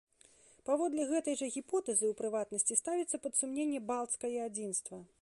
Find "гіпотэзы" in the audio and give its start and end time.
1.57-2.09